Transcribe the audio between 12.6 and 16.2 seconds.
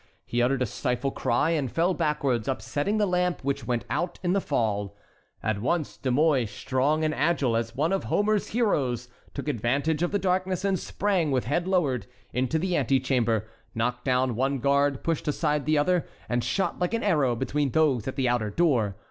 antechamber, knocked down one guard, pushed aside the other,